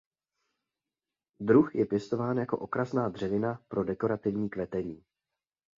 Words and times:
Druh 1.41 1.75
je 1.75 1.85
pěstován 1.85 2.37
jako 2.37 2.57
okrasná 2.57 3.09
dřevina 3.09 3.61
pro 3.67 3.83
dekorativní 3.83 4.49
kvetení. 4.49 5.03